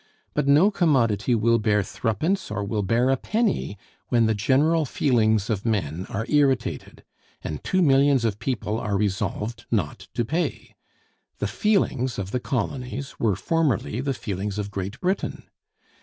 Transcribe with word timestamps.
But 0.33 0.47
no 0.47 0.71
commodity 0.71 1.35
will 1.35 1.59
bear 1.59 1.83
threepence, 1.83 2.49
or 2.49 2.63
will 2.63 2.81
bear 2.81 3.11
a 3.11 3.17
penny, 3.17 3.77
when 4.09 4.25
the 4.25 4.33
general 4.33 4.83
feelings 4.83 5.47
of 5.47 5.63
men 5.63 6.07
are 6.09 6.25
irritated; 6.27 7.03
and 7.43 7.63
two 7.63 7.83
millions 7.83 8.25
of 8.25 8.39
people 8.39 8.79
are 8.79 8.97
resolved 8.97 9.65
not 9.69 10.07
to 10.15 10.25
pay. 10.25 10.73
The 11.37 11.45
feelings 11.45 12.17
of 12.17 12.31
the 12.31 12.39
colonies 12.39 13.19
were 13.19 13.35
formerly 13.35 14.01
the 14.01 14.15
feelings 14.15 14.57
of 14.57 14.71
Great 14.71 14.99
Britain. 15.01 15.43